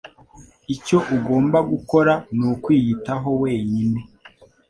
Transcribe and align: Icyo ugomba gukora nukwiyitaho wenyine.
Icyo 0.75 0.97
ugomba 1.15 1.57
gukora 1.71 2.13
nukwiyitaho 2.37 3.29
wenyine. 3.41 3.99